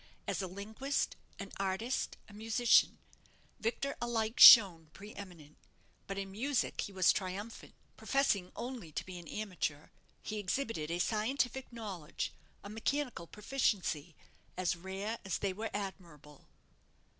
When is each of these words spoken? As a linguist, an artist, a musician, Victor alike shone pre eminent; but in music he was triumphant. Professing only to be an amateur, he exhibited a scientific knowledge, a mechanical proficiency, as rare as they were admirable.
As 0.25 0.41
a 0.41 0.47
linguist, 0.47 1.15
an 1.37 1.51
artist, 1.59 2.17
a 2.27 2.33
musician, 2.33 2.97
Victor 3.59 3.95
alike 4.01 4.39
shone 4.39 4.89
pre 4.95 5.13
eminent; 5.13 5.57
but 6.07 6.17
in 6.17 6.31
music 6.31 6.81
he 6.81 6.91
was 6.91 7.13
triumphant. 7.13 7.75
Professing 7.97 8.51
only 8.55 8.91
to 8.91 9.05
be 9.05 9.19
an 9.19 9.27
amateur, 9.27 9.89
he 10.23 10.39
exhibited 10.39 10.89
a 10.89 10.97
scientific 10.97 11.71
knowledge, 11.71 12.33
a 12.63 12.67
mechanical 12.71 13.27
proficiency, 13.27 14.15
as 14.57 14.75
rare 14.75 15.19
as 15.23 15.37
they 15.37 15.53
were 15.53 15.69
admirable. 15.71 16.47